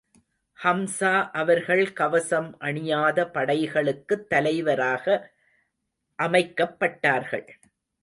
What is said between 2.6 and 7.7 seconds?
அணியாத படைகளுக்குத் தலைவராக அமைக்கப்பட்டார்கள்.